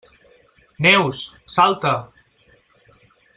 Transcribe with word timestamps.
Neus, 0.85 1.19
salta! 1.57 1.93